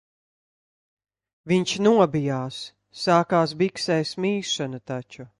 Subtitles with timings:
[1.51, 2.57] Viņš nobijās,
[3.01, 5.27] sākās biksēs mīšana taču.